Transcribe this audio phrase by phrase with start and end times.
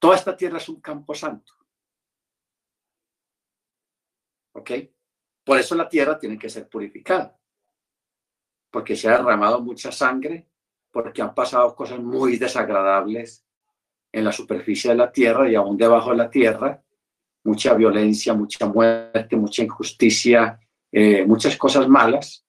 [0.00, 1.52] Toda esta tierra es un campo santo.
[4.54, 4.70] ¿Ok?
[5.44, 7.38] Por eso la tierra tiene que ser purificada.
[8.70, 10.48] Porque se ha derramado mucha sangre,
[10.90, 13.44] porque han pasado cosas muy desagradables
[14.10, 16.82] en la superficie de la tierra y aún debajo de la tierra.
[17.44, 20.58] Mucha violencia, mucha muerte, mucha injusticia,
[20.90, 22.46] eh, muchas cosas malas.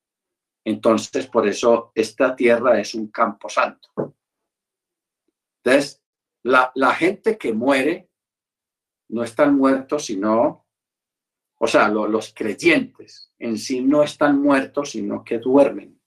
[0.63, 4.15] Entonces, por eso esta tierra es un campo santo.
[5.63, 6.00] Entonces,
[6.43, 8.09] la, gente que muere
[9.09, 10.67] no están muertos, sino,
[11.57, 16.01] o sea, los creyentes en sí no están muertos, sino que duermen.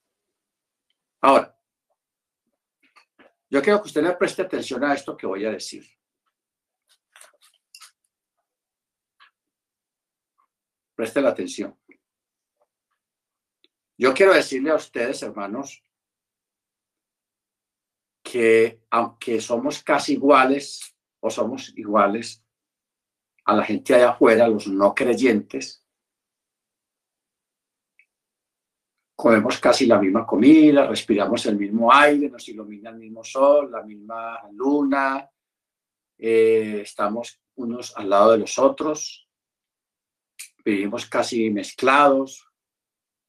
[1.21, 1.57] Ahora,
[3.49, 5.85] yo quiero que usted le preste atención a esto que voy a decir.
[10.95, 11.77] Preste la atención.
[13.97, 15.83] Yo quiero decirle a ustedes, hermanos,
[18.35, 22.43] que aunque somos casi iguales o somos iguales
[23.45, 25.87] a la gente allá afuera, los no creyentes,
[29.15, 33.83] comemos casi la misma comida, respiramos el mismo aire, nos ilumina el mismo sol, la
[33.83, 35.31] misma luna,
[36.17, 39.29] eh, estamos unos al lado de los otros,
[40.65, 42.45] vivimos casi mezclados,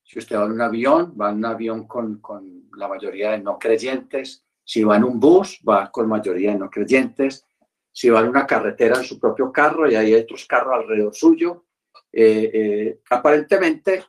[0.03, 3.39] si usted va en un avión, va en un avión con, con la mayoría de
[3.39, 4.46] no creyentes.
[4.67, 7.47] Si va en un bus, va con mayoría de no creyentes.
[7.93, 11.67] Si va en una carretera en su propio carro y hay otros carros alrededor suyo,
[12.13, 14.05] eh, eh, aparentemente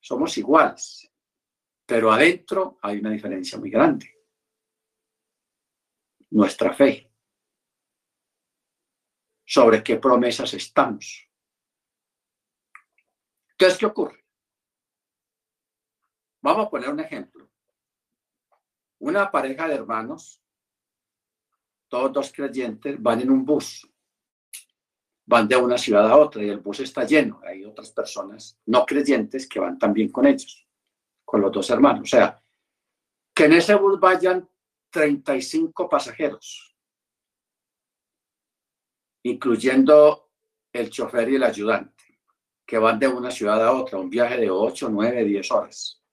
[0.00, 1.08] somos iguales,
[1.86, 4.10] pero adentro hay una diferencia muy grande.
[6.30, 7.08] Nuestra fe.
[9.46, 11.24] Sobre qué promesas estamos.
[13.52, 14.24] Entonces, ¿qué ocurre?
[16.42, 17.48] Vamos a poner un ejemplo.
[18.98, 20.40] Una pareja de hermanos,
[21.88, 23.88] todos dos creyentes, van en un bus.
[25.26, 27.40] Van de una ciudad a otra y el bus está lleno.
[27.46, 30.66] Hay otras personas no creyentes que van también con ellos,
[31.24, 32.02] con los dos hermanos.
[32.02, 32.42] O sea,
[33.34, 34.48] que en ese bus vayan
[34.90, 36.76] 35 pasajeros,
[39.24, 40.30] incluyendo
[40.72, 42.04] el chofer y el ayudante,
[42.64, 46.03] que van de una ciudad a otra, un viaje de 8, 9, 10 horas.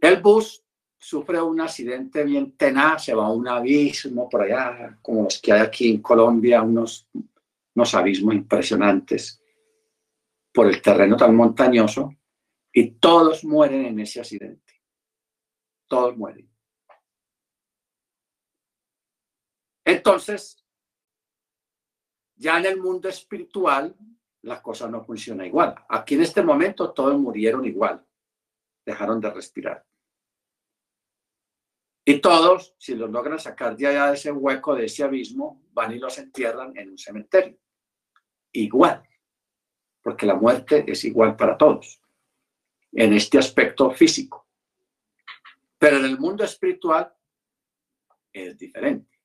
[0.00, 0.64] El bus
[0.98, 5.52] sufre un accidente bien tenaz, se va a un abismo por allá, como los que
[5.52, 7.08] hay aquí en Colombia, unos,
[7.74, 9.40] unos abismos impresionantes
[10.52, 12.14] por el terreno tan montañoso,
[12.72, 14.74] y todos mueren en ese accidente.
[15.86, 16.48] Todos mueren.
[19.84, 20.62] Entonces,
[22.36, 23.96] ya en el mundo espiritual,
[24.42, 25.74] la cosa no funciona igual.
[25.88, 28.06] Aquí en este momento todos murieron igual,
[28.84, 29.87] dejaron de respirar.
[32.08, 35.92] Y todos, si los logran sacar de allá de ese hueco, de ese abismo, van
[35.92, 37.58] y los entierran en un cementerio.
[38.50, 39.06] Igual,
[40.00, 42.00] porque la muerte es igual para todos,
[42.92, 44.48] en este aspecto físico.
[45.76, 47.14] Pero en el mundo espiritual
[48.32, 49.20] es diferente.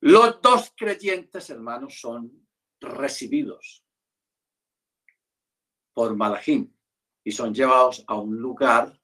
[0.00, 2.48] Los dos creyentes, hermanos, son
[2.80, 3.84] recibidos
[5.92, 6.74] por Malachim
[7.22, 8.98] y son llevados a un lugar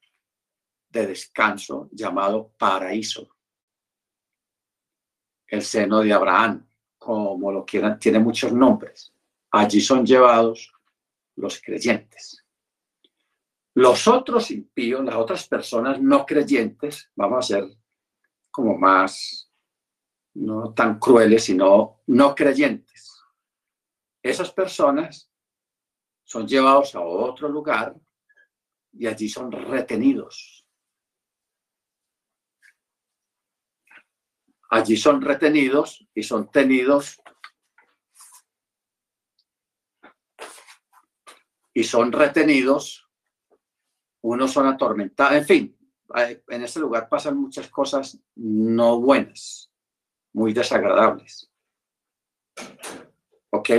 [0.91, 3.29] de descanso llamado paraíso.
[5.47, 6.69] El seno de Abraham,
[6.99, 9.13] como lo quieran, tiene muchos nombres.
[9.51, 10.73] Allí son llevados
[11.37, 12.45] los creyentes.
[13.75, 17.65] Los otros impíos, las otras personas no creyentes, vamos a ser
[18.51, 19.51] como más,
[20.35, 23.23] no tan crueles, sino no creyentes.
[24.23, 25.31] Esas personas
[26.25, 27.95] son llevados a otro lugar
[28.93, 30.60] y allí son retenidos
[34.71, 37.21] allí son retenidos y son tenidos
[41.75, 43.09] y son retenidos,
[44.23, 45.79] unos son atormentados, en fin,
[46.49, 49.73] en ese lugar pasan muchas cosas no buenas,
[50.33, 51.51] muy desagradables.
[53.51, 53.71] ¿Ok?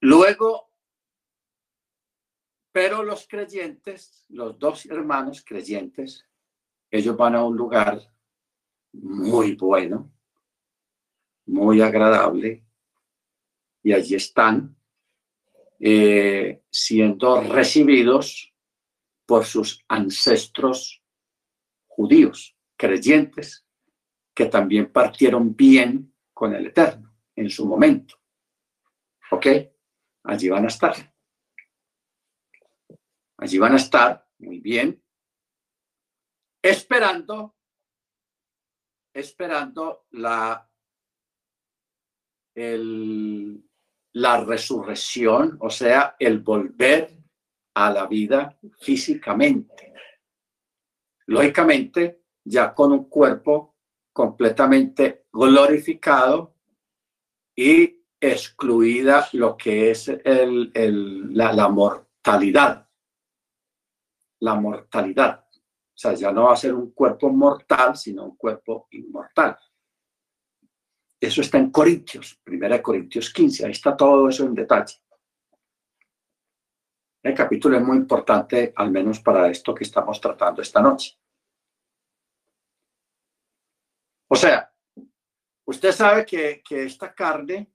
[0.00, 0.70] Luego,
[2.72, 6.24] pero los creyentes, los dos hermanos creyentes,
[6.90, 8.00] ellos van a un lugar
[9.02, 10.12] muy bueno,
[11.46, 12.64] muy agradable,
[13.82, 14.76] y allí están
[15.78, 18.52] eh, siendo recibidos
[19.26, 21.02] por sus ancestros
[21.86, 23.66] judíos, creyentes,
[24.34, 28.16] que también partieron bien con el Eterno en su momento.
[29.30, 29.46] ¿Ok?
[30.24, 31.14] Allí van a estar.
[33.38, 35.02] Allí van a estar muy bien,
[36.62, 37.54] esperando
[39.16, 40.70] esperando la,
[42.54, 43.64] el,
[44.12, 47.16] la resurrección, o sea, el volver
[47.74, 49.94] a la vida físicamente.
[51.26, 53.76] Lógicamente, ya con un cuerpo
[54.12, 56.54] completamente glorificado
[57.54, 60.72] y excluida lo que es el,
[61.34, 62.88] la, la mortalidad.
[64.40, 65.45] La mortalidad.
[65.96, 69.58] O sea, ya no va a ser un cuerpo mortal, sino un cuerpo inmortal.
[71.18, 74.94] Eso está en Corintios, primera Corintios 15, ahí está todo eso en detalle.
[77.22, 81.18] El capítulo es muy importante, al menos para esto que estamos tratando esta noche.
[84.28, 84.70] O sea,
[85.64, 87.72] usted sabe que, que esta carne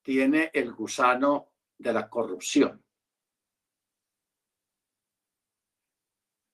[0.00, 2.84] tiene el gusano de la corrupción.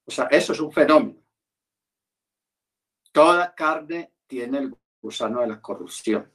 [0.07, 1.21] O sea, eso es un fenómeno.
[3.13, 6.31] Toda carne tiene el gusano de la corrupción.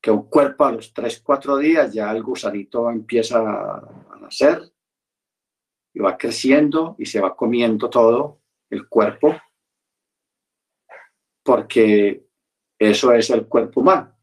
[0.00, 4.72] Que un cuerpo a los tres, cuatro días ya el gusanito empieza a nacer
[5.94, 8.40] y va creciendo y se va comiendo todo
[8.70, 9.34] el cuerpo
[11.44, 12.26] porque
[12.78, 14.16] eso es el cuerpo humano.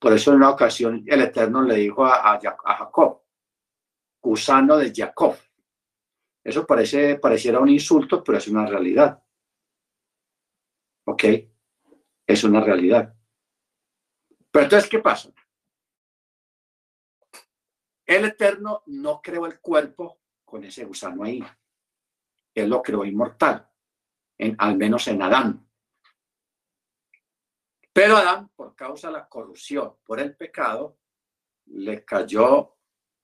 [0.00, 3.22] Por eso en una ocasión el Eterno le dijo a, a Jacob,
[4.20, 5.36] gusano de Jacob.
[6.44, 9.22] Eso parece, pareciera un insulto, pero es una realidad.
[11.06, 11.24] ¿Ok?
[12.26, 13.14] Es una realidad.
[14.50, 15.32] Pero entonces, ¿qué pasa?
[18.06, 21.42] El Eterno no creó el cuerpo con ese gusano ahí.
[22.54, 23.68] Él lo creó inmortal,
[24.38, 25.68] en, al menos en Adán.
[27.92, 30.98] Pero Adán, por causa de la corrupción, por el pecado,
[31.66, 32.76] le cayó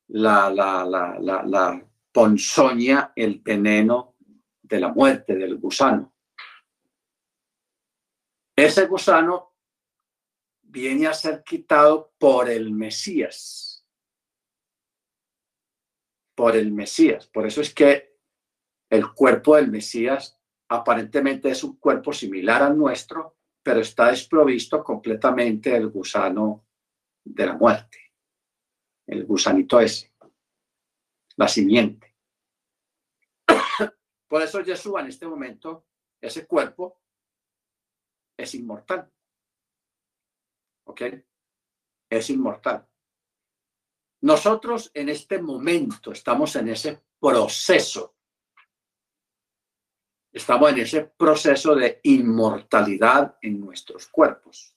[0.09, 4.17] la, la, la, la, ponzoña el veneno
[4.63, 6.15] de la muerte del gusano.
[8.57, 9.55] Ese gusano
[10.63, 13.87] viene a ser quitado por el Mesías.
[16.35, 17.27] Por el Mesías.
[17.27, 18.19] Por eso es que
[18.89, 25.71] el cuerpo del Mesías aparentemente es un cuerpo similar al nuestro, pero está desprovisto completamente
[25.71, 26.67] del gusano
[27.25, 27.99] de la muerte.
[29.07, 30.10] El gusanito ese
[31.41, 32.15] la simiente.
[34.29, 35.87] Por eso Yeshua en este momento,
[36.21, 37.01] ese cuerpo
[38.37, 39.11] es inmortal.
[40.85, 41.01] ¿Ok?
[42.11, 42.87] Es inmortal.
[44.21, 48.15] Nosotros en este momento estamos en ese proceso.
[50.31, 54.77] Estamos en ese proceso de inmortalidad en nuestros cuerpos.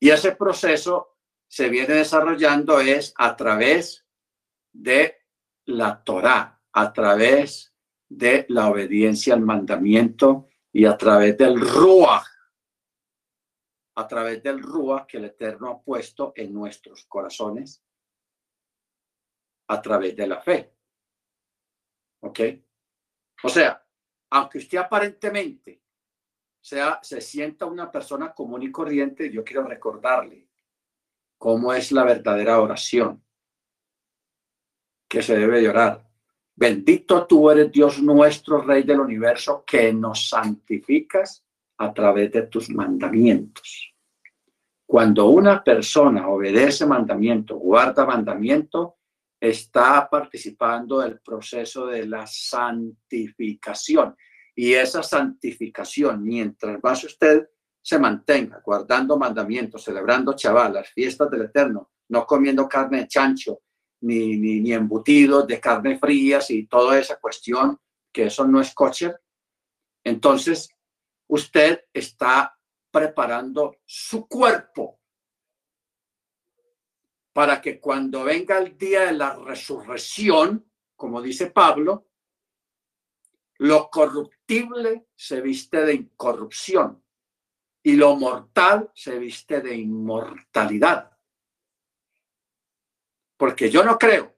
[0.00, 4.06] Y ese proceso se viene desarrollando es a través
[4.72, 5.16] de
[5.66, 7.74] la Torá, a través
[8.08, 12.26] de la obediencia al mandamiento y a través del Ruach,
[13.96, 17.82] a través del Ruach que el Eterno ha puesto en nuestros corazones,
[19.68, 20.74] a través de la fe.
[22.22, 22.40] ¿Ok?
[23.44, 23.84] O sea,
[24.30, 25.82] aunque usted aparentemente
[26.60, 30.48] sea, se sienta una persona común y corriente, yo quiero recordarle
[31.38, 33.24] cómo es la verdadera oración
[35.10, 36.06] que se debe llorar.
[36.54, 41.44] Bendito tú eres Dios nuestro, Rey del universo, que nos santificas
[41.78, 43.92] a través de tus mandamientos.
[44.86, 48.98] Cuando una persona obedece mandamiento, guarda mandamiento,
[49.40, 54.14] está participando del proceso de la santificación.
[54.54, 57.48] Y esa santificación, mientras más usted
[57.82, 63.62] se mantenga guardando mandamientos, celebrando chaval, las fiestas del Eterno, no comiendo carne de chancho,
[64.00, 67.78] ni, ni, embutidos de carne frías y toda esa cuestión,
[68.12, 69.20] que eso no es kosher.
[70.04, 70.70] Entonces,
[71.28, 72.56] usted está
[72.90, 75.00] preparando su cuerpo
[77.32, 82.08] para que cuando venga el día de la resurrección, como dice Pablo,
[83.58, 87.04] lo corruptible se viste de incorrupción
[87.82, 91.09] y lo mortal se viste de inmortalidad.
[93.40, 94.36] Porque yo no creo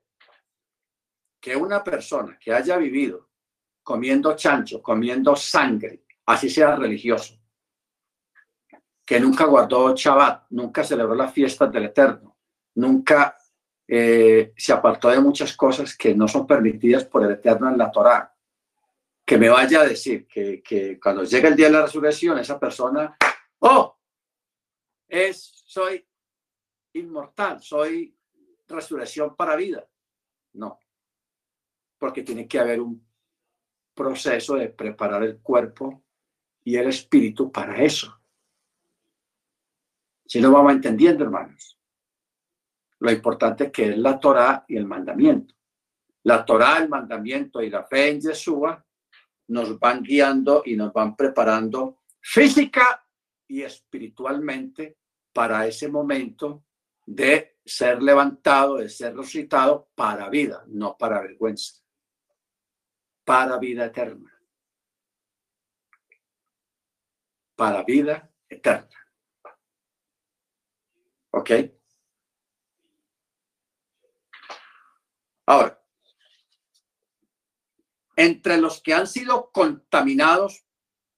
[1.40, 3.30] que una persona que haya vivido
[3.82, 7.34] comiendo chancho, comiendo sangre, así sea religioso,
[9.04, 12.38] que nunca guardó Shabbat, nunca celebró las fiestas del Eterno,
[12.76, 13.36] nunca
[13.88, 17.90] eh, se apartó de muchas cosas que no son permitidas por el Eterno en la
[17.90, 18.32] Torá,
[19.26, 22.60] que me vaya a decir que, que cuando llegue el día de la resurrección, esa
[22.60, 23.16] persona,
[23.58, 23.98] oh,
[25.08, 26.06] es, soy
[26.92, 28.16] inmortal, soy
[28.72, 29.86] resurrección para vida.
[30.54, 30.78] No.
[31.98, 33.00] porque tiene que haber un
[33.94, 36.02] proceso de preparar el cuerpo
[36.64, 38.20] y el espíritu para eso.
[40.26, 41.78] Si no vamos entendiendo, hermanos,
[42.98, 45.54] lo importante que es la Torah y el mandamiento.
[46.24, 48.84] La Torah, el mandamiento y la fe en Yeshua
[49.48, 53.06] nos van guiando y nos van preparando física
[53.46, 54.98] y espiritualmente
[55.32, 56.64] para ese momento
[57.04, 61.82] de ser levantado, de ser resucitado para vida, no para vergüenza,
[63.24, 64.30] para vida eterna.
[67.54, 68.88] Para vida eterna.
[71.30, 71.50] ¿Ok?
[75.46, 75.82] Ahora,
[78.16, 80.64] entre los que han sido contaminados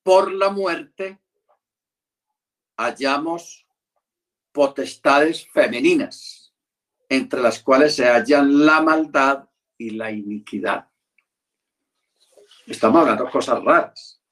[0.03, 1.21] por la muerte,
[2.77, 3.64] hallamos
[4.55, 6.55] potestades femeninas,
[7.09, 10.89] entre las cuales se hallan la maldad y la iniquidad.
[12.65, 14.23] Estamos hablando de cosas raras.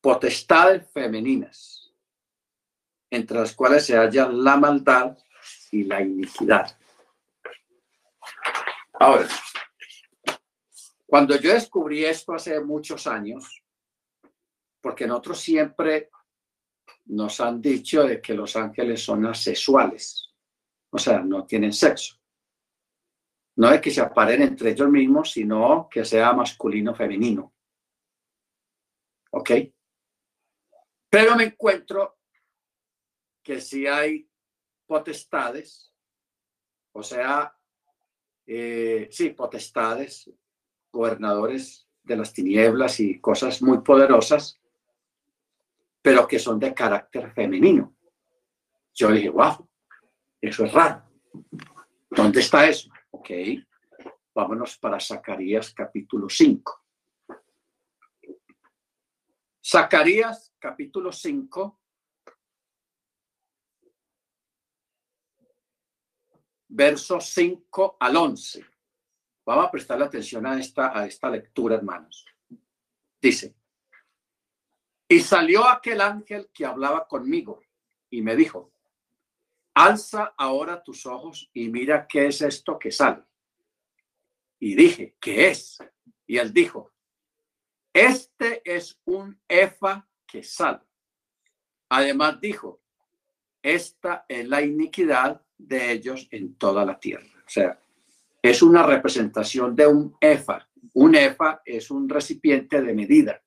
[0.00, 1.92] Potestades femeninas,
[3.10, 5.18] entre las cuales se hallan la maldad
[5.70, 6.78] y la iniquidad.
[8.94, 9.28] Ahora,
[11.06, 13.62] cuando yo descubrí esto hace muchos años,
[14.80, 16.08] porque nosotros siempre
[17.08, 20.34] nos han dicho que los ángeles son asexuales,
[20.90, 22.16] o sea, no tienen sexo.
[23.56, 27.52] No es que se aparen entre ellos mismos, sino que sea masculino femenino.
[29.32, 29.50] ¿Ok?
[31.10, 32.18] Pero me encuentro
[33.42, 34.28] que si hay
[34.86, 35.92] potestades,
[36.92, 37.54] o sea,
[38.46, 40.30] eh, sí, potestades,
[40.92, 44.60] gobernadores de las tinieblas y cosas muy poderosas,
[46.08, 47.94] pero que son de carácter femenino.
[48.94, 49.68] Yo dije, wow,
[50.40, 51.02] eso es raro.
[52.08, 52.88] ¿Dónde está eso?
[53.10, 53.28] Ok,
[54.34, 56.86] vámonos para Zacarías capítulo 5.
[59.62, 61.78] Zacarías capítulo 5,
[66.68, 68.64] versos 5 al 11.
[69.44, 72.24] Vamos a prestarle atención a esta, a esta lectura, hermanos.
[73.20, 73.57] Dice,
[75.08, 77.62] y salió aquel ángel que hablaba conmigo
[78.10, 78.72] y me dijo,
[79.74, 83.22] alza ahora tus ojos y mira qué es esto que sale.
[84.60, 85.78] Y dije, ¿qué es?
[86.26, 86.92] Y él dijo,
[87.92, 90.80] este es un efa que sale.
[91.88, 92.82] Además dijo,
[93.62, 97.42] esta es la iniquidad de ellos en toda la tierra.
[97.46, 97.80] O sea,
[98.42, 100.68] es una representación de un efa.
[100.94, 103.42] Un efa es un recipiente de medida.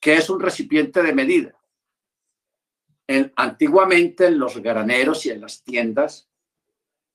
[0.00, 1.54] ¿Qué es un recipiente de medida?
[3.06, 6.30] En, antiguamente en los graneros y en las tiendas,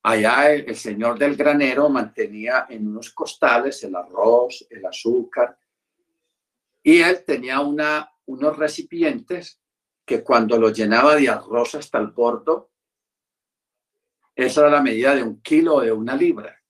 [0.04, 5.58] allá el, señor del granero mantenía en unos costales el arroz, el azúcar,
[6.84, 9.60] y él tenía unos recipientes
[10.06, 12.70] que cuando lo llenaba de arroz hasta el bordo,
[14.36, 16.62] esa era la medida de un kilo o de una libra,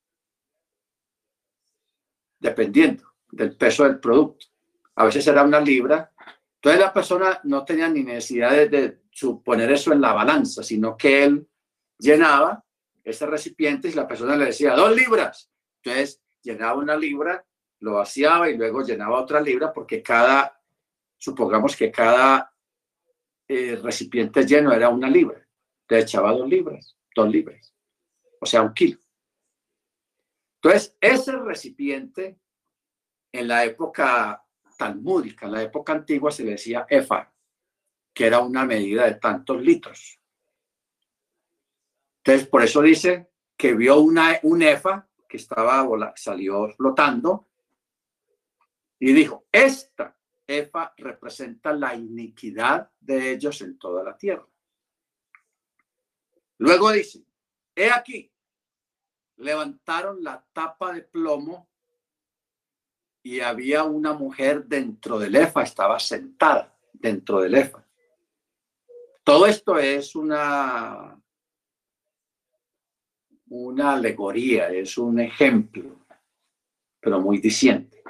[2.39, 4.45] dependiendo del peso del producto.
[4.95, 6.11] A veces era una libra.
[6.55, 8.99] Entonces la persona no tenía ni necesidad de, de
[9.43, 11.47] poner eso en la balanza, sino que él
[11.99, 12.63] llenaba
[13.03, 15.51] ese recipiente y la persona le decía dos libras.
[15.83, 17.45] Entonces llenaba una libra,
[17.79, 20.59] lo vaciaba y luego llenaba otra libra porque cada,
[21.17, 22.51] supongamos que cada
[23.47, 25.45] eh, recipiente lleno era una libra.
[25.81, 27.73] Entonces echaba dos libras dos libres,
[28.39, 28.99] o sea, un kilo.
[30.61, 32.37] Entonces, ese recipiente
[33.31, 34.44] en la época
[34.75, 37.31] talmúdica, en la época antigua, se le decía efa,
[38.13, 40.19] que era una medida de tantos litros.
[42.23, 47.49] Entonces, por eso dice que vio una, un efa que estaba, salió flotando
[48.99, 50.17] y dijo, esta
[50.47, 54.47] efa representa la iniquidad de ellos en toda la tierra.
[56.57, 57.25] Luego dice,
[57.75, 58.31] he aquí,
[59.37, 61.69] levantaron la tapa de plomo
[63.25, 67.83] y había una mujer dentro del EFA, estaba sentada dentro del EFA.
[69.23, 71.19] Todo esto es una,
[73.47, 76.05] una alegoría, es un ejemplo,
[76.99, 78.03] pero muy diciente.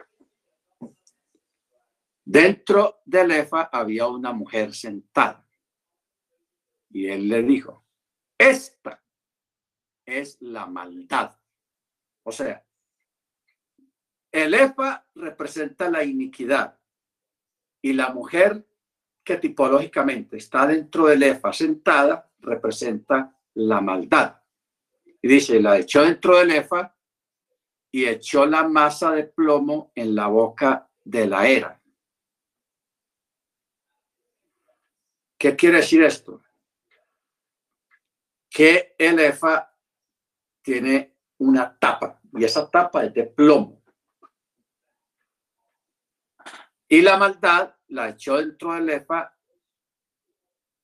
[2.25, 5.47] Dentro del EFA había una mujer sentada
[6.89, 7.85] y él le dijo,
[8.37, 9.01] esta
[10.05, 11.39] es la maldad.
[12.23, 12.65] O sea,
[14.35, 16.77] el EFA representa la iniquidad
[17.81, 18.67] y la mujer
[19.23, 24.41] que tipológicamente está dentro del EFA sentada representa la maldad.
[25.21, 26.93] Y dice, la echó dentro del EFA
[27.91, 31.81] y echó la masa de plomo en la boca de la era.
[35.37, 36.43] ¿Qué quiere decir esto?
[38.49, 39.73] Que el EFA
[40.61, 43.84] tiene una tapa y esa tapa es de plomo.
[46.87, 49.35] Y la maldad la echó dentro del EFA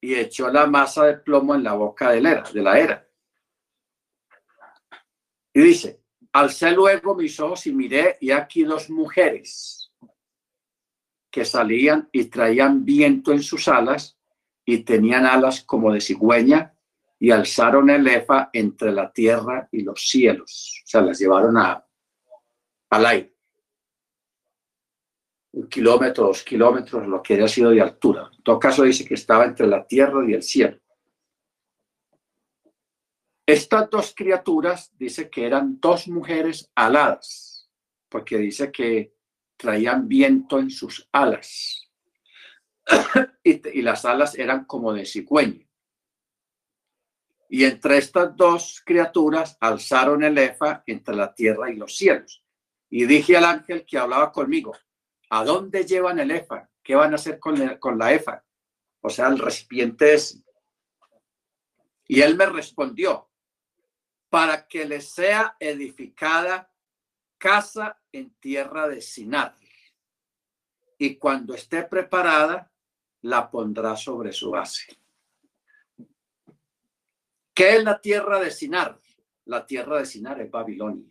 [0.01, 2.43] y echó la masa de plomo en la boca de la era.
[2.51, 3.07] De la.
[5.53, 9.91] Y dice, alcé luego mis ojos y miré y aquí dos mujeres
[11.29, 14.17] que salían y traían viento en sus alas
[14.65, 16.73] y tenían alas como de cigüeña
[17.19, 20.81] y alzaron el efa entre la tierra y los cielos.
[20.83, 21.85] O sea, las llevaron a,
[22.89, 23.30] al aire.
[25.53, 28.29] Un kilómetro, dos kilómetros, lo que haya sido de altura.
[28.35, 30.79] En todo caso dice que estaba entre la tierra y el cielo.
[33.45, 37.69] Estas dos criaturas dice que eran dos mujeres aladas,
[38.07, 39.13] porque dice que
[39.57, 41.89] traían viento en sus alas.
[43.43, 45.67] y, las alas eran como de cigüeña.
[47.49, 52.43] Y entre estas dos criaturas alzaron el efa entre la tierra y los cielos.
[52.89, 54.73] Y dije al ángel que hablaba conmigo,
[55.31, 56.69] ¿a dónde llevan el efa?
[56.83, 58.43] ¿Qué van a hacer con, con la efa?
[58.99, 60.43] O sea, el recipiente es.
[62.07, 63.29] Y él me respondió,
[64.29, 66.69] para que le sea edificada
[67.37, 69.57] casa en tierra de Sinar.
[70.97, 72.71] Y cuando esté preparada,
[73.21, 74.97] la pondrá sobre su base.
[77.53, 78.99] ¿Qué es la tierra de Sinar?
[79.45, 81.09] La tierra de Sinar es Babilonia.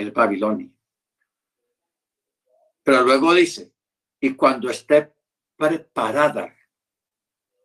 [0.00, 0.70] Es Babilonia.
[2.82, 3.72] Pero luego dice,
[4.18, 5.12] y cuando esté
[5.56, 6.56] preparada,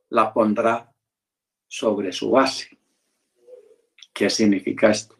[0.10, 0.94] la pondrá
[1.68, 2.77] sobre su base.
[4.13, 5.18] ¿Qué significa esto?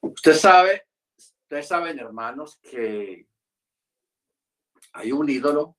[0.00, 3.28] Usted sabe, ustedes saben, hermanos, que
[4.92, 5.76] hay un ídolo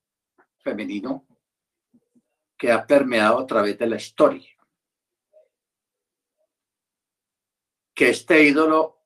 [0.60, 1.28] femenino
[2.58, 4.57] que ha permeado a través de la historia.
[7.98, 9.06] Que este ídolo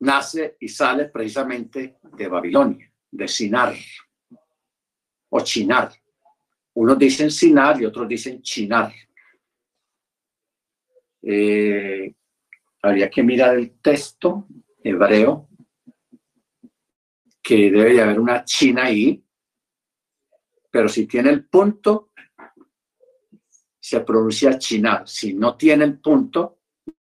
[0.00, 3.74] nace y sale precisamente de Babilonia, de Sinar
[5.30, 5.90] o Chinar.
[6.74, 8.92] Unos dicen Sinar y otros dicen Chinar.
[11.22, 12.14] Eh,
[12.82, 14.48] habría que mirar el texto
[14.82, 15.48] hebreo,
[17.42, 19.24] que debe de haber una China ahí,
[20.70, 22.10] pero si tiene el punto,
[23.80, 25.08] se pronuncia Chinar.
[25.08, 26.60] Si no tiene el punto,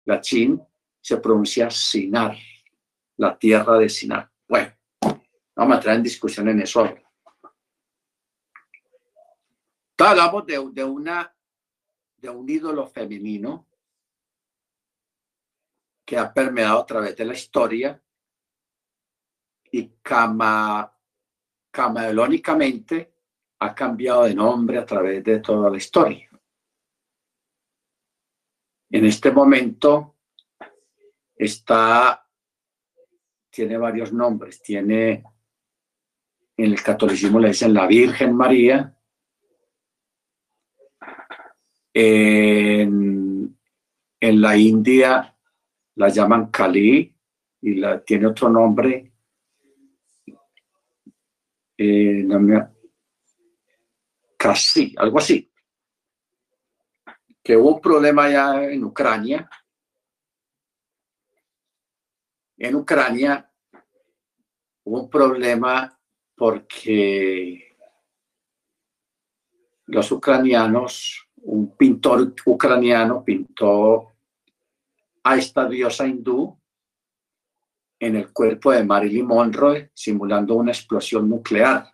[0.06, 0.62] la Chin,
[1.08, 2.36] se pronuncia Sinar,
[3.16, 4.30] la tierra de Sinar.
[4.46, 4.74] Bueno,
[5.56, 6.82] vamos a entrar en discusión en eso
[10.00, 11.34] hablamos de, de, una,
[12.18, 13.70] de un ídolo femenino
[16.06, 18.04] que ha permeado a través de la historia
[19.72, 20.94] y cama,
[21.72, 23.14] camaelónicamente
[23.60, 26.30] ha cambiado de nombre a través de toda la historia.
[28.90, 30.17] En este momento
[31.38, 32.26] está,
[33.50, 35.24] tiene varios nombres, tiene,
[36.58, 38.94] en el catolicismo le dicen la Virgen María,
[42.00, 43.58] En,
[44.20, 45.36] la India
[45.96, 47.16] la llaman Kali
[47.62, 49.12] y la, tiene otro nombre.
[51.76, 52.28] Eh,
[54.38, 55.52] casi, algo así.
[57.44, 59.50] Que hubo un problema ya en Ucrania.
[62.58, 63.50] En Ucrania
[64.84, 66.00] hubo un problema
[66.36, 67.76] porque
[69.86, 74.14] los ucranianos un pintor ucraniano pintó
[75.24, 76.58] a esta diosa hindú
[78.00, 81.90] en el cuerpo de Marilyn Monroe simulando una explosión nuclear.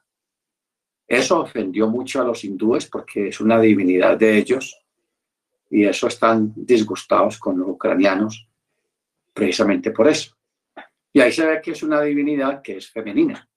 [1.08, 4.80] Eso ofendió mucho a los hindúes porque es una divinidad de ellos
[5.69, 8.47] y eso están disgustados con los ucranianos
[9.34, 10.36] precisamente por eso.
[11.13, 13.47] Y ahí se ve que es una divinidad que es femenina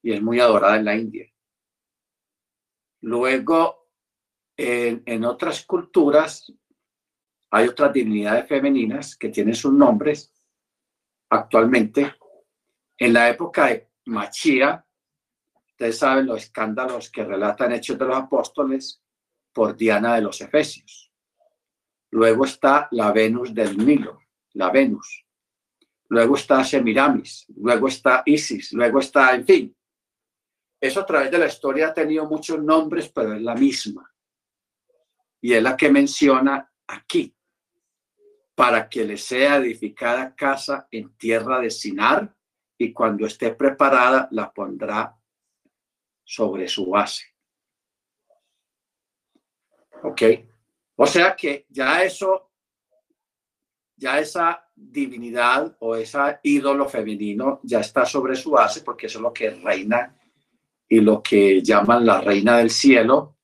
[0.00, 1.28] y es muy adorada en la India.
[3.00, 3.88] Luego
[4.56, 6.52] en, otras culturas
[7.50, 10.32] hay otras divinidades femeninas que tienen sus nombres
[11.30, 12.14] actualmente.
[12.96, 14.86] En la época de Machía,
[15.66, 19.02] ustedes saben los escándalos que relatan Hechos de los Apóstoles
[19.52, 21.12] por Diana de los Efesios.
[22.12, 24.20] Luego está la Venus del Nilo,
[24.52, 25.25] la Venus.
[26.08, 29.76] Luego está Semiramis, luego está Isis, luego está, en fin.
[30.80, 34.12] Eso a través de la historia ha tenido muchos nombres, pero es la misma
[35.40, 37.34] y es la que menciona aquí,
[38.54, 42.34] para que le sea edificada casa en tierra de Sinar,
[42.78, 45.16] y cuando esté preparada la pondrá
[46.24, 47.24] sobre su base.
[50.02, 50.22] ¿Ok?
[50.96, 52.50] O sea que ya eso,
[53.96, 59.22] ya esa divinidad o ese ídolo femenino ya está sobre su base porque eso es
[59.22, 60.14] lo que reina
[60.88, 63.36] y lo que llaman la reina del cielo.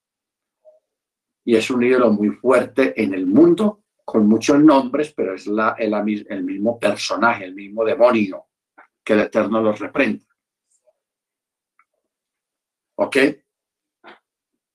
[1.44, 5.74] Y es un ídolo muy fuerte en el mundo, con muchos nombres, pero es la,
[5.78, 8.46] el, mismo personaje, el mismo demonio
[9.02, 10.24] que el Eterno los reprenda.
[12.96, 13.16] ¿Ok?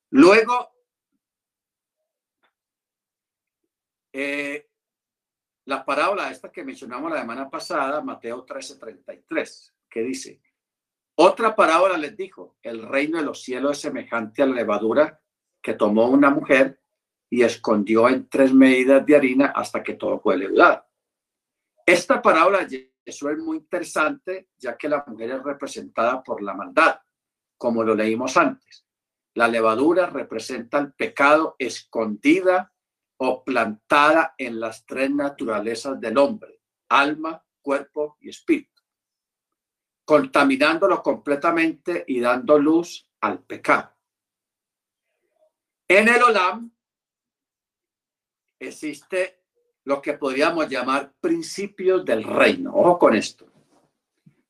[0.10, 0.70] Luego,
[4.12, 4.67] eh,
[5.68, 10.42] la parábola esta que mencionamos la semana pasada, Mateo 13:33, que dice,
[11.16, 15.22] otra parábola les dijo, el reino de los cielos es semejante a la levadura
[15.62, 16.82] que tomó una mujer
[17.30, 20.86] y escondió en tres medidas de harina hasta que todo fue leudado.
[21.86, 22.66] Esta parábola
[23.04, 27.02] eso es muy interesante, ya que la mujer es representada por la maldad,
[27.58, 28.86] como lo leímos antes.
[29.34, 32.74] La levadura representa el pecado escondida
[33.18, 38.82] o plantada en las tres naturalezas del hombre, alma, cuerpo y espíritu,
[40.06, 43.94] contaminándolo completamente y dando luz al pecado.
[45.88, 46.72] En el Olam
[48.60, 49.44] existe
[49.86, 52.74] lo que podríamos llamar principios del reino.
[52.76, 53.50] Ojo con esto.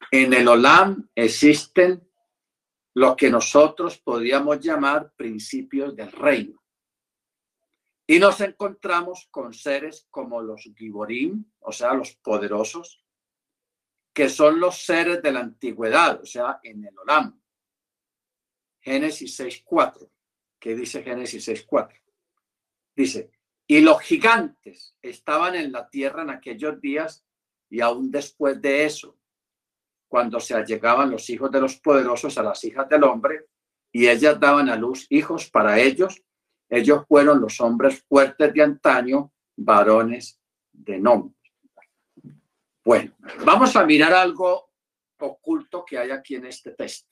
[0.10, 2.08] En el Olam existen
[2.96, 6.57] lo que nosotros podríamos llamar principios del reino.
[8.08, 13.04] Y nos encontramos con seres como los Giborim, o sea, los poderosos,
[14.14, 17.40] que son los seres de la antigüedad, o sea, en el Olam.
[18.80, 20.10] Génesis 6.4.
[20.58, 22.02] ¿Qué dice Génesis 6.4?
[22.96, 23.32] Dice,
[23.68, 27.26] y los gigantes estaban en la tierra en aquellos días
[27.70, 29.20] y aún después de eso,
[30.08, 33.48] cuando se allegaban los hijos de los poderosos a las hijas del hombre
[33.92, 36.24] y ellas daban a luz hijos para ellos,
[36.70, 40.40] ellos fueron los hombres fuertes de antaño, varones
[40.72, 41.36] de nombre.
[42.84, 44.72] Bueno, vamos a mirar algo
[45.20, 47.10] oculto que hay aquí en este texto.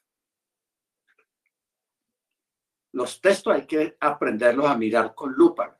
[2.94, 5.78] Los textos hay que aprenderlos a mirar con lupa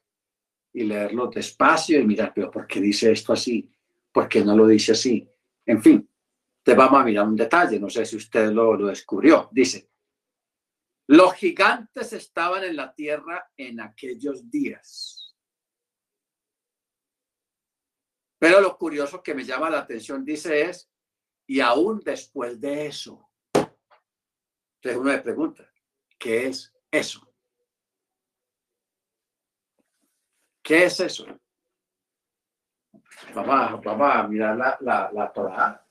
[0.74, 3.72] y leerlo despacio y mirar, pero ¿por qué dice esto así?
[4.12, 5.26] ¿Por qué no lo dice así?
[5.66, 6.10] En fin,
[6.62, 9.48] te vamos a mirar un detalle, no sé si usted lo, lo descubrió.
[9.52, 9.90] Dice,
[11.08, 15.36] los gigantes estaban en la tierra en aquellos días.
[18.40, 20.90] Pero lo curioso que me llama la atención, dice, es,
[21.48, 23.30] y aún después de eso.
[23.54, 25.72] Entonces uno me pregunta,
[26.18, 27.28] ¿qué es eso?
[30.62, 31.26] ¿Qué es eso?
[33.34, 35.86] Vamos a, mirar la, la, la Torah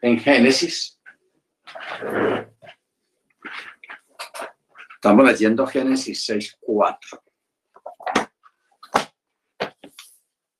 [0.00, 1.00] en Génesis.
[4.96, 7.20] Estamos leyendo Génesis 6.4.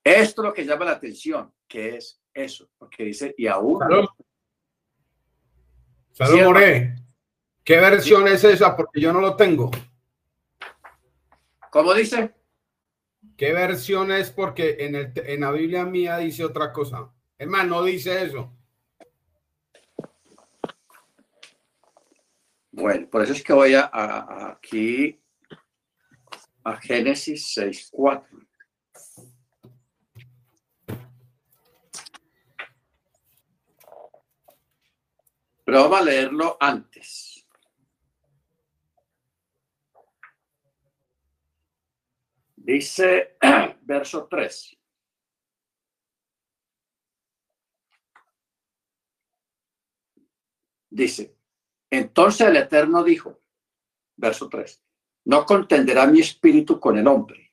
[0.04, 3.80] Esto es lo que llama la atención, que es eso, porque dice, y aún...
[6.12, 6.94] Salud, More.
[7.64, 8.76] ¿Qué versión es esa?
[8.76, 9.70] Porque yo no lo tengo.
[11.70, 12.32] ¿Cómo dice?
[13.36, 14.30] ¿Qué versión es?
[14.30, 17.10] Porque en, el, en la Biblia mía dice otra cosa.
[17.36, 18.54] Hermano, no dice eso.
[22.76, 23.88] Bueno, por eso es que voy a,
[24.50, 25.18] aquí
[26.62, 28.46] a Génesis 6.4.
[35.64, 37.46] Pero vamos a leerlo antes.
[42.56, 43.38] Dice
[43.80, 44.78] verso 3.
[50.90, 51.35] Dice,
[51.90, 53.40] entonces el Eterno dijo,
[54.16, 54.82] verso 3,
[55.24, 57.46] no contenderá mi espíritu con el hombre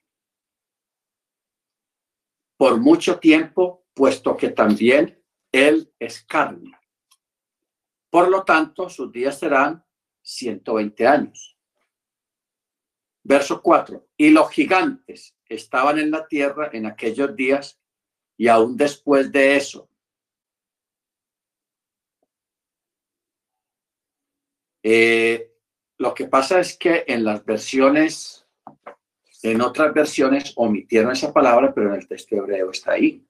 [2.64, 6.72] por mucho tiempo, puesto que también él es carne.
[8.10, 9.84] Por lo tanto, sus días serán
[10.22, 11.58] 120 años.
[13.22, 14.08] Verso 4.
[14.16, 17.82] Y los gigantes estaban en la tierra en aquellos días
[18.38, 19.90] y aún después de eso.
[24.84, 25.52] Eh,
[25.98, 28.46] lo que pasa es que en las versiones,
[29.42, 33.26] en otras versiones omitieron esa palabra, pero en el texto hebreo está ahí.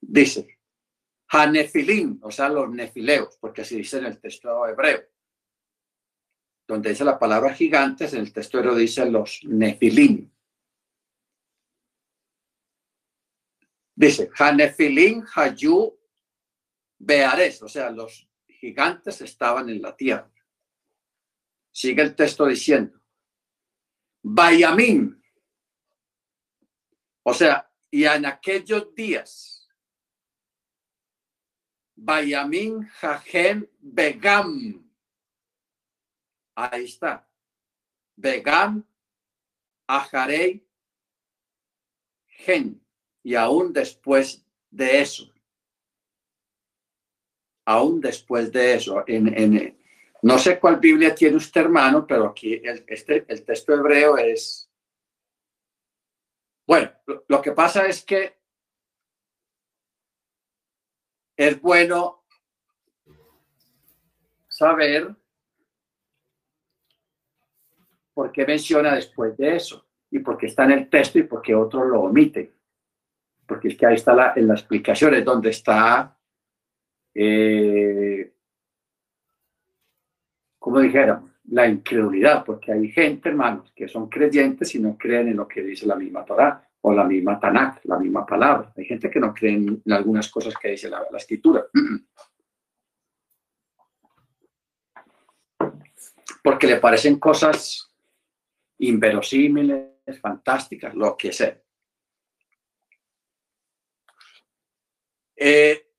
[0.00, 0.58] Dice,
[1.28, 5.02] Hanefilim, o sea, los nefileos, porque así dice en el texto hebreo
[6.66, 10.30] donde dice la palabra gigantes, en el texto hebreo dice los nefilim.
[13.96, 15.96] Dice, Hanefilim Hayu
[16.98, 18.28] Beares, o sea, los
[18.64, 20.32] gigantes estaban en la tierra.
[21.70, 22.98] Sigue el texto diciendo,
[24.22, 25.22] Bayamín,
[27.24, 29.68] o sea, y en aquellos días,
[31.94, 34.90] Bayamín Jajem Begam,
[36.54, 37.28] ahí está,
[38.16, 38.82] Begam
[39.86, 40.66] Ajarei
[42.28, 42.82] Gen,
[43.22, 45.33] y aún después de eso,
[47.64, 49.78] aún después de eso, en,
[50.22, 54.70] no sé cuál Biblia tiene usted, hermano, pero aquí el, este, texto hebreo es...
[56.66, 56.90] Bueno,
[57.28, 58.38] lo que pasa es que
[61.36, 62.24] es bueno
[64.48, 65.14] saber
[68.14, 71.42] por qué menciona después de eso y por qué está en el texto y por
[71.42, 72.54] qué otros lo omiten.
[73.46, 76.16] Porque es que ahí está en la explicación, es donde está,
[77.14, 78.32] eh,
[80.58, 85.36] como dijéramos, la incredulidad, porque hay gente, hermanos, que son creyentes y no creen en
[85.36, 88.72] lo que dice la misma Torah o la misma Tanakh, la misma palabra.
[88.76, 91.66] Hay gente que no cree en, algunas cosas que dice la, la escritura.
[96.42, 97.90] Porque le parecen cosas
[98.78, 101.58] inverosímiles, fantásticas, lo que sea.
[105.36, 105.93] Eh,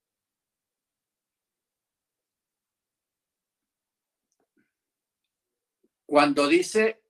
[6.06, 7.02] cuando dice,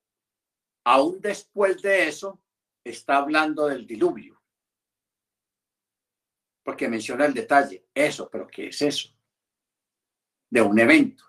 [0.85, 2.43] aún después de eso,
[2.83, 4.43] está hablando del diluvio.
[6.63, 9.11] Porque menciona el detalle, eso, pero ¿qué es eso?
[10.51, 11.25] De un evento.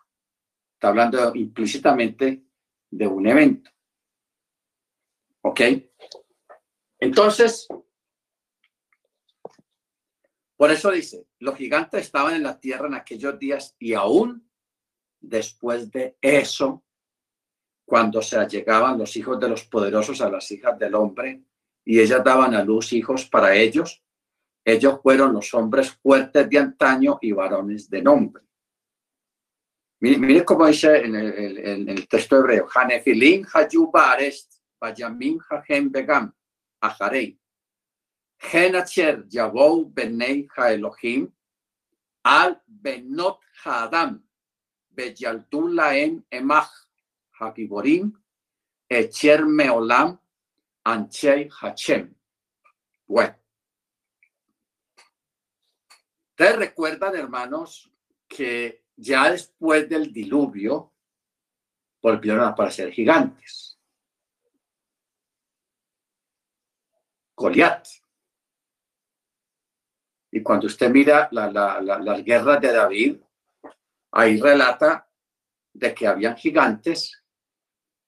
[0.74, 2.44] Está hablando implícitamente
[2.90, 3.70] de un evento.
[5.42, 5.62] ¿Ok?
[7.00, 7.68] Entonces,
[10.56, 14.50] por eso dice, los gigantes estaban en la tierra en aquellos días y aún
[15.20, 16.84] después de eso,
[17.88, 21.42] cuando se allegaban los hijos de los poderosos a las hijas del hombre
[21.86, 24.04] y ellas daban a luz hijos para ellos,
[24.66, 28.44] ellos fueron los hombres fuertes de antaño y varones de nombre.
[30.02, 36.34] Mire, cómo dice en el, texto hebreo, Hanefilin Hayubarest, Bayamin Hajem Begam,
[36.82, 37.40] Ajarei.
[38.38, 41.32] Genacher Yabou Benei Elohim
[42.26, 44.22] al Benot Hadam
[44.94, 46.87] Beyaltu Laem Emach
[47.40, 48.12] Hagiborim
[48.90, 50.20] Echer Meolam
[50.84, 52.16] Anchei Hachem.
[53.06, 53.36] Bueno.
[56.30, 57.92] Ustedes recuerdan, hermanos,
[58.28, 60.94] que ya después del diluvio
[62.02, 63.80] volvieron a aparecer gigantes.
[67.36, 67.88] Goliat.
[70.32, 73.22] Y cuando usted mira las guerras de David,
[74.12, 75.10] ahí relata
[75.74, 77.24] de que habían gigantes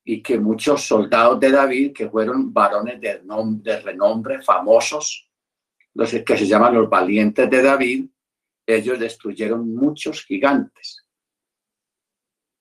[0.03, 5.29] y que muchos soldados de David, que fueron varones de, renombre, famosos,
[5.93, 8.09] los que se llaman los valientes de David,
[8.65, 11.05] ellos destruyeron muchos gigantes.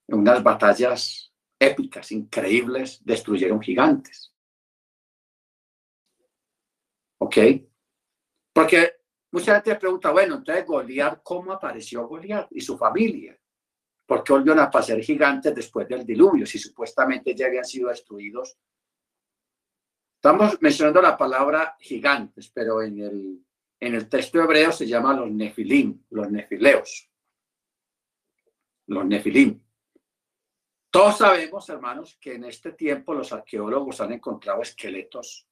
[0.09, 4.33] En unas batallas épicas, increíbles, destruyeron gigantes.
[7.19, 7.37] ¿Ok?
[8.53, 8.99] Porque
[9.31, 13.39] Mucha gente pregunta, bueno, entonces Goliat, ¿cómo apareció Goliat y su familia?
[14.09, 18.57] ¿Por qué volvieron a pasar gigantes después del diluvio si supuestamente ya habían sido destruidos?
[20.15, 23.47] Estamos mencionando la palabra gigantes, pero en el,
[23.79, 27.11] en el texto hebreo se llama los nefilim, los nefileos.
[28.87, 29.63] Los nefilim.
[30.91, 35.47] Todos sabemos, hermanos, que en este tiempo los arqueólogos han encontrado esqueletos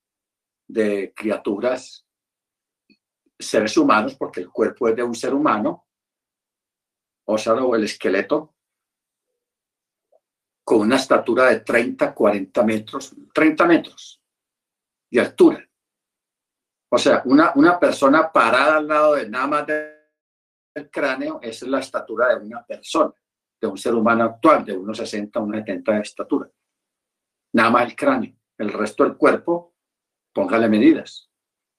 [0.66, 2.06] de criaturas
[3.38, 5.85] seres humanos, porque el cuerpo es de un ser humano,
[7.26, 8.54] o sea, el esqueleto,
[10.64, 14.20] con una estatura de 30, 40 metros, 30 metros
[15.10, 15.68] de altura.
[16.90, 21.80] O sea, una, una persona parada al lado de nada más del cráneo es la
[21.80, 23.12] estatura de una persona,
[23.60, 26.50] de un ser humano actual, de unos 60, unos 70 de estatura.
[27.52, 28.36] Nada más el cráneo.
[28.58, 29.74] El resto del cuerpo,
[30.32, 31.30] póngale medidas.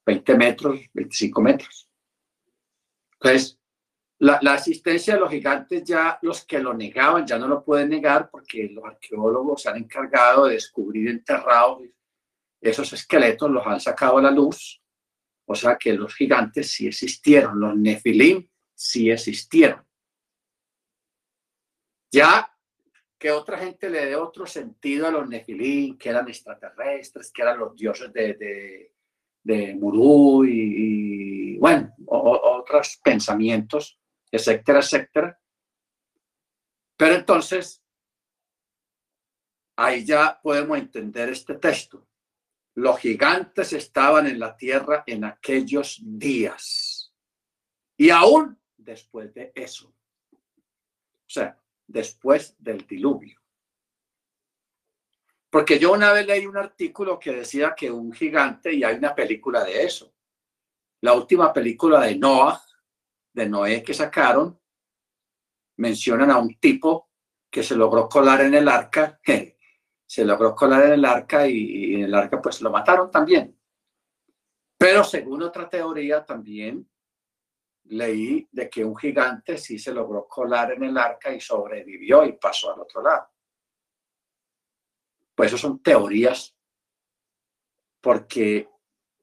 [0.05, 1.89] 20 metros, 25 metros.
[3.13, 3.59] Entonces,
[4.19, 8.29] la, asistencia de los gigantes ya los que lo negaban ya no lo pueden negar
[8.29, 11.83] porque los arqueólogos se han encargado de descubrir enterrados
[12.59, 14.81] esos esqueletos, los han sacado a la luz.
[15.45, 19.85] O sea que los gigantes sí existieron, los nefilim sí existieron.
[22.11, 22.51] Ya
[23.17, 27.57] que otra gente le dé otro sentido a los Nefilim, que eran extraterrestres, que eran
[27.57, 28.93] los dioses de, de,
[29.43, 33.99] de Murú y, bueno, otros pensamientos,
[34.31, 35.39] etcétera, etcétera.
[36.97, 37.83] Pero entonces,
[39.75, 42.07] ahí ya podemos entender este texto.
[42.75, 47.13] Los gigantes estaban en la tierra en aquellos días
[47.97, 49.87] y aún después de eso.
[49.87, 53.41] O sea, después del diluvio.
[55.49, 59.15] Porque yo una vez leí un artículo que decía que un gigante, y hay una
[59.15, 60.13] película de eso,
[61.01, 62.61] la última película de Noah,
[63.37, 64.59] de Noé que sacaron,
[65.77, 67.11] mencionan a un tipo
[67.51, 69.21] que se logró colar en el arca,
[70.05, 73.55] se logró colar en el arca y, en el arca pues lo mataron también.
[74.75, 76.89] Pero según otra teoría también
[77.89, 82.33] leí de que un gigante sí se logró colar en el arca y sobrevivió y
[82.33, 83.29] pasó al otro lado.
[85.35, 86.55] Pues eso son teorías,
[88.01, 88.67] porque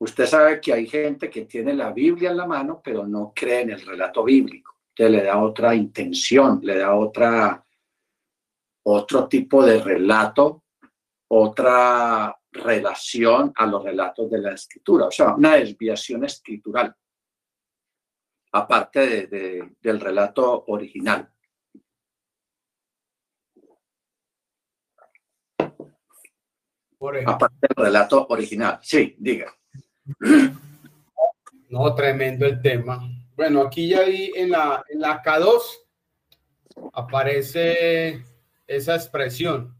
[0.05, 3.63] usted sabe que hay gente que tiene la Biblia en la mano, pero no cree
[3.63, 4.77] en el relato bíblico.
[4.89, 7.65] Usted le da otra intención, le da otra,
[8.85, 10.65] otro tipo de relato,
[11.29, 16.95] otra relación a los relatos de la escritura, o sea, una desviación escritural
[18.53, 21.29] aparte del relato original.
[27.27, 28.79] aparte del relato original.
[28.83, 29.53] Sí, diga.
[31.69, 33.01] No, tremendo el tema.
[33.37, 35.61] Bueno, aquí ya vi en la, en la K2
[36.93, 38.25] aparece
[38.67, 39.77] esa expresión.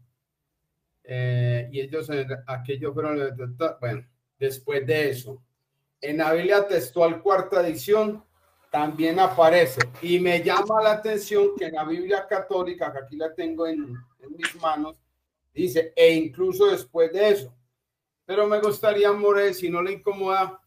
[1.03, 2.09] Eh, y ellos,
[2.47, 3.19] aquello fueron,
[3.79, 4.05] bueno,
[4.39, 5.41] después de eso.
[6.01, 8.23] En la Biblia textual cuarta edición
[8.71, 9.79] también aparece.
[10.01, 13.93] Y me llama la atención que en la Biblia católica, que aquí la tengo en,
[14.37, 14.97] mis manos,
[15.53, 17.53] dice, e incluso después de eso.
[18.25, 20.59] Pero me gustaría, More, si no le incomoda,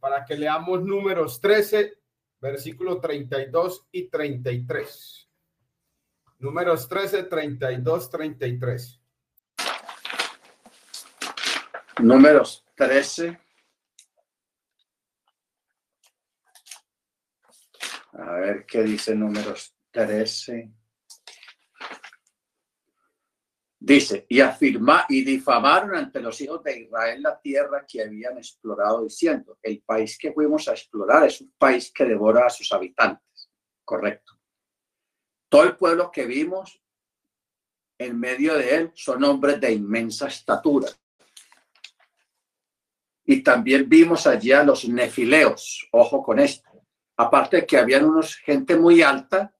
[0.00, 1.98] para que leamos números 13,
[2.40, 5.30] versículo 32 y 33.
[6.38, 9.00] Números 13, 32, 33.
[12.00, 13.38] Números 13,
[18.16, 20.70] A ver qué dice números 13.
[23.86, 29.04] Dice, y afirma y difamaron ante los hijos de Israel la tierra que habían explorado,
[29.04, 33.50] diciendo, el país que fuimos a explorar es un país que devora a sus habitantes.
[33.84, 34.40] Correcto.
[35.50, 36.80] Todo el pueblo que vimos
[37.98, 40.88] en medio de él son hombres de inmensa estatura.
[43.26, 46.70] Y también vimos allí a los nefileos, ojo con esto,
[47.18, 49.53] aparte de que habían unos gente muy alta,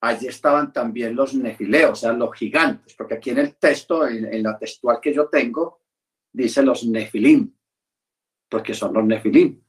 [0.00, 4.42] allí estaban también los nefileos, o sea, los gigantes, porque aquí en el texto, en,
[4.42, 5.82] la textual que yo tengo,
[6.32, 7.54] dice los nefilim,
[8.48, 9.62] porque son los nefilim.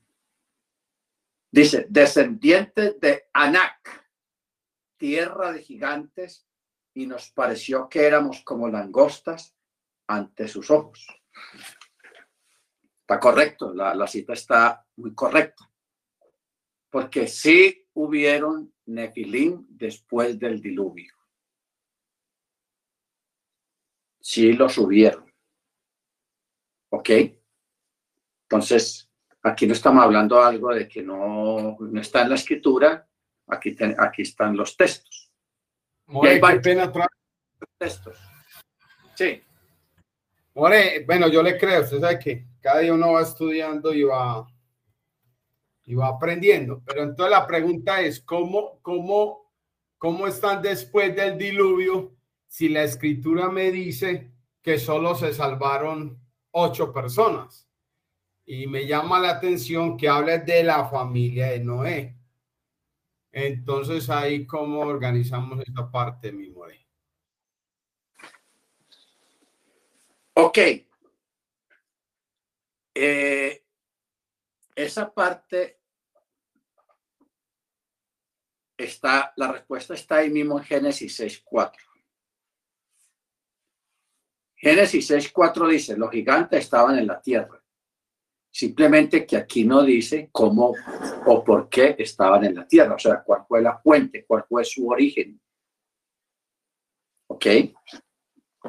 [1.51, 4.09] Dice, descendientes de Anak,
[4.97, 6.47] tierra de gigantes,
[6.93, 9.55] y nos pareció que éramos como langostas
[10.07, 11.07] ante sus ojos.
[13.01, 15.71] Está correcto, la, la cita está muy correcta
[16.91, 21.13] porque sí hubieron Nefilim después del diluvio.
[24.19, 25.31] Sí los hubieron.
[26.89, 27.09] ¿Ok?
[28.43, 29.09] Entonces,
[29.43, 33.07] aquí no estamos hablando algo de que no, está en la escritura,
[33.47, 35.31] aquí, aquí están los textos.
[36.07, 36.91] More, qué pena
[37.77, 38.19] textos.
[39.15, 39.41] Sí.
[40.53, 44.45] More, bueno, yo le creo, usted sabe que cada día uno va estudiando y va
[45.91, 46.81] y va aprendiendo.
[46.85, 49.51] Pero entonces la pregunta es, ¿cómo, cómo,
[49.97, 52.15] cómo están después del diluvio
[52.47, 56.17] si la escritura me dice que solo se salvaron
[56.51, 57.67] ocho personas?
[58.45, 62.17] Y me llama la atención que hable de la familia de Noé.
[63.33, 66.87] Entonces ahí cómo organizamos esta parte, mi more.
[70.35, 70.57] Ok.
[72.95, 73.65] Eh,
[74.73, 75.80] esa parte
[78.83, 81.71] está, la respuesta está ahí mismo en Génesis 6.4.
[84.55, 87.61] Génesis 6.4 dice, los gigantes estaban en la tierra.
[88.53, 90.75] Simplemente que aquí no dice cómo
[91.25, 94.63] o por qué estaban en la tierra, o sea, cuál fue la fuente, cuál fue
[94.65, 95.41] su origen.
[97.27, 97.45] ¿Ok?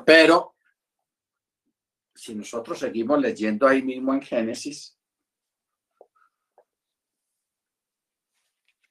[0.07, 0.55] Pero
[2.15, 4.97] si nosotros seguimos leyendo ahí mismo en Génesis,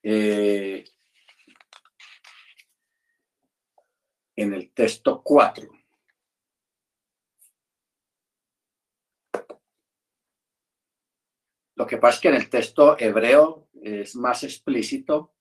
[0.04, 0.84] eh,
[4.42, 5.70] en el texto 4.
[11.76, 15.34] Lo que pasa es que en el texto hebreo es más explícito.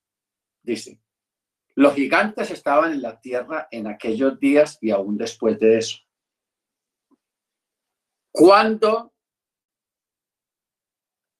[0.63, 0.99] Dice,
[1.75, 5.99] los gigantes estaban en la tierra en aquellos días y aún después de eso.
[8.31, 9.13] Cuando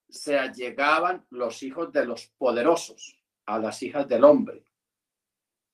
[0.10, 4.66] se allegaban los hijos de los poderosos a las hijas del hombre,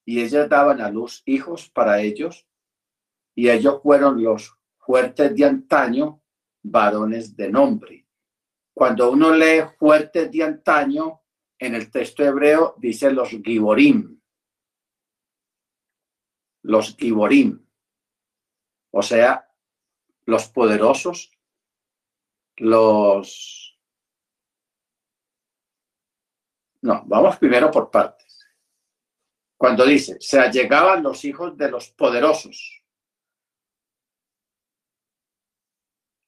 [0.07, 2.47] y ellas daban a luz hijos para ellos,
[3.35, 6.23] y ellos fueron los fuertes de antaño,
[6.63, 8.07] varones de nombre.
[8.73, 11.23] Cuando uno lee fuertes de antaño,
[11.59, 14.17] en el texto hebreo dice los giborim,
[16.63, 17.67] los giborim,
[18.91, 19.45] o sea,
[20.25, 21.31] los poderosos,
[22.55, 23.77] los...
[26.81, 28.26] No, vamos primero por partes.
[29.57, 32.83] Cuando dice, se allegaban los hijos de los poderosos.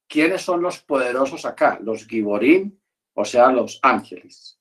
[0.08, 1.80] ¿Quiénes son los poderosos acá?
[1.82, 2.76] Los giborim,
[3.14, 4.60] o sea, los ángeles.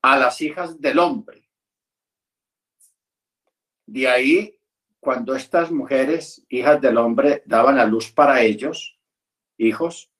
[0.00, 1.50] A las hijas del hombre.
[3.86, 4.58] De ahí,
[4.98, 8.98] cuando estas mujeres, hijas del hombre, daban a luz para ellos,
[9.58, 10.10] hijos,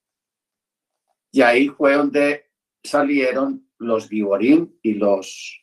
[1.30, 2.50] y ahí fue donde
[2.84, 5.61] salieron los Giborim y los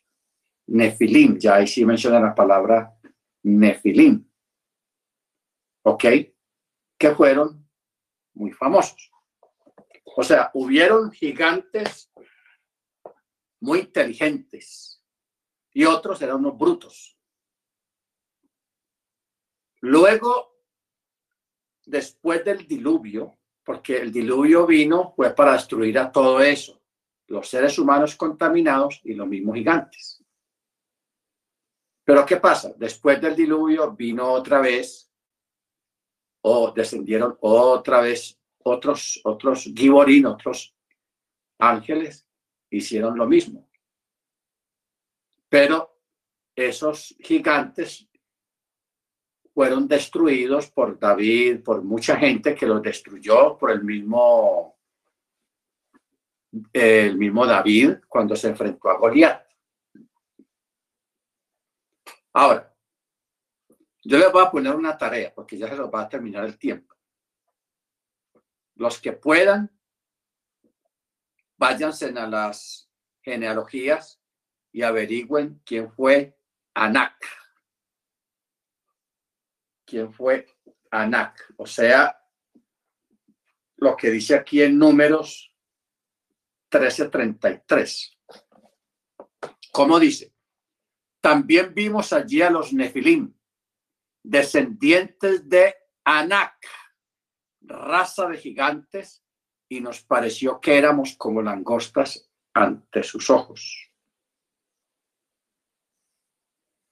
[0.69, 1.37] Nefilim.
[1.37, 2.95] Ya ahí sí menciona la palabra
[3.43, 4.25] Nefilim.
[5.83, 6.03] ¿Ok?
[6.97, 7.67] Que fueron
[8.33, 9.11] muy famosos.
[10.15, 12.11] O sea, hubieron gigantes
[13.61, 15.03] muy inteligentes
[15.71, 17.17] y otros eran unos brutos.
[19.81, 20.57] Luego,
[21.85, 26.81] después del diluvio, porque el diluvio vino fue para destruir a todo eso,
[27.27, 30.23] los seres humanos contaminados y los mismos gigantes.
[32.09, 32.73] Pero ¿qué pasa?
[32.75, 35.11] Después del diluvio vino otra vez,
[36.41, 40.75] o descendieron otra vez otros, otros giborín, otros
[41.59, 42.25] ángeles,
[42.71, 43.69] hicieron lo mismo.
[45.49, 45.99] Pero
[46.55, 48.09] esos gigantes
[49.53, 54.79] fueron destruidos por David, por mucha gente que los destruyó, por el mismo,
[56.73, 59.48] el mismo David cuando se enfrentó a Goliat.
[62.33, 62.73] Ahora,
[64.03, 66.57] yo les voy a poner una tarea porque ya se nos va a terminar el
[66.57, 66.95] tiempo.
[68.75, 69.69] Los que puedan,
[71.57, 72.89] váyanse a las
[73.21, 74.21] genealogías
[74.71, 76.37] y averigüen quién fue
[76.73, 77.17] Anak
[79.89, 80.45] quién fue
[80.91, 81.53] Anak.
[81.57, 82.15] O sea,
[83.77, 85.53] lo que dice aquí en números
[86.71, 88.17] 1333.
[89.71, 90.33] ¿Cómo dice?
[91.21, 93.33] También vimos allí a los Nefilim,
[94.23, 96.55] descendientes de Anak,
[97.61, 99.23] raza de gigantes,
[99.69, 103.91] y nos pareció que éramos como langostas ante sus ojos.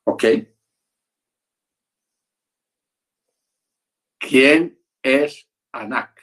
[0.06, 0.24] ¿Ok?
[4.20, 6.22] ¿Quién es Anak?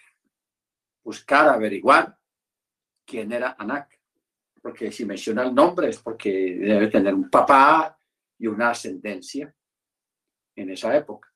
[1.02, 2.18] Buscar, averiguar
[3.06, 3.93] quién era Anak.
[4.64, 7.98] Porque si menciona el nombre es porque debe tener un papá
[8.38, 9.54] y una ascendencia
[10.56, 11.30] en esa época.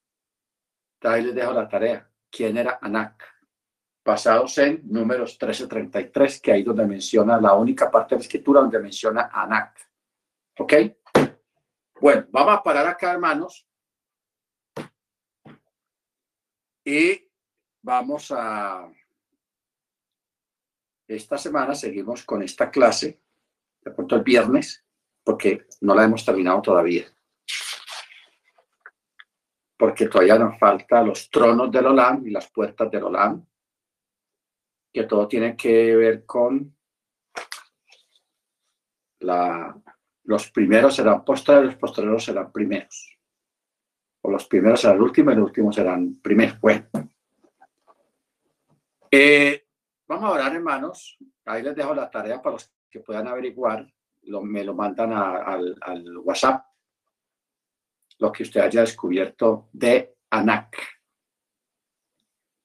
[1.02, 2.10] Ahí les dejo la tarea.
[2.30, 3.22] ¿Quién era Anak?
[4.02, 8.80] Basados en números 1333, que ahí donde menciona la única parte de la escritura donde
[8.80, 9.78] menciona Anak.
[10.58, 10.72] ¿Ok?
[12.00, 13.68] Bueno, vamos a parar acá, hermanos.
[16.82, 17.30] Y
[17.82, 18.90] vamos a...
[21.08, 23.18] Esta semana seguimos con esta clase,
[23.80, 24.84] de pronto el viernes,
[25.24, 27.06] porque no la hemos terminado todavía.
[29.78, 33.42] Porque todavía nos falta los tronos del Olam y las puertas del Olam,
[34.92, 36.76] que todo tiene que ver con
[39.20, 39.80] la,
[40.24, 43.18] los primeros serán posteriores, los posteriores serán primeros
[44.20, 46.60] o los primeros serán últimos y los últimos serán primeros.
[46.60, 46.86] Bueno,
[49.10, 49.67] eh,
[50.08, 51.18] vamos a orar, hermanos.
[51.44, 53.86] Ahí les dejo la tarea para los que puedan averiguar.
[54.42, 56.64] Me lo mandan al, WhatsApp.
[58.18, 60.76] Lo que usted haya descubierto de Anak.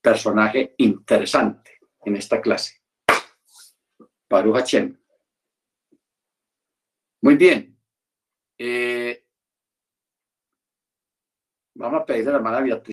[0.02, 2.82] Personaje interesante en esta clase.
[4.28, 4.98] Baruch Hachem.
[7.22, 7.78] Muy bien.
[8.58, 9.24] Eh,
[11.76, 12.82] Vamos a pedir a la hermana Beatriz